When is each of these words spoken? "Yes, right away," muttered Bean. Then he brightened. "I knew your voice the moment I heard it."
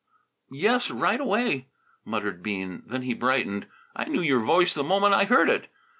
"Yes, 0.51 0.89
right 0.89 1.21
away," 1.21 1.67
muttered 2.05 2.41
Bean. 2.41 2.81
Then 2.87 3.03
he 3.03 3.13
brightened. 3.13 3.67
"I 3.95 4.05
knew 4.05 4.21
your 4.23 4.39
voice 4.39 4.73
the 4.73 4.83
moment 4.83 5.13
I 5.13 5.25
heard 5.25 5.47
it." 5.47 5.69